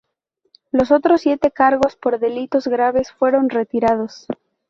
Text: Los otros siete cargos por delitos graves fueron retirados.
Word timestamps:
Los 0.71 0.89
otros 0.89 1.21
siete 1.21 1.51
cargos 1.51 1.95
por 1.95 2.17
delitos 2.17 2.65
graves 2.67 3.11
fueron 3.11 3.51
retirados. 3.51 4.25